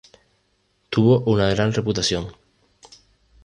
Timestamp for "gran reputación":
1.51-2.33